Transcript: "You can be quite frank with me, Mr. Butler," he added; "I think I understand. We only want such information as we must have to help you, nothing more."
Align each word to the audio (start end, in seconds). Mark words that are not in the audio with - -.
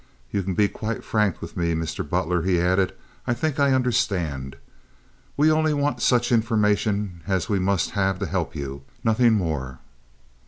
"You 0.31 0.41
can 0.41 0.55
be 0.55 0.67
quite 0.67 1.03
frank 1.03 1.43
with 1.43 1.55
me, 1.55 1.75
Mr. 1.75 2.01
Butler," 2.03 2.41
he 2.41 2.59
added; 2.59 2.95
"I 3.27 3.35
think 3.35 3.59
I 3.59 3.71
understand. 3.71 4.55
We 5.37 5.51
only 5.51 5.75
want 5.75 6.01
such 6.01 6.31
information 6.31 7.21
as 7.27 7.49
we 7.49 7.59
must 7.59 7.91
have 7.91 8.17
to 8.17 8.25
help 8.25 8.55
you, 8.55 8.81
nothing 9.03 9.33
more." 9.33 9.77